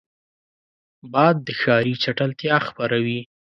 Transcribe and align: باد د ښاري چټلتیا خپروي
باد 1.11 1.35
د 1.47 1.49
ښاري 1.61 1.93
چټلتیا 2.03 2.55
خپروي 2.67 3.19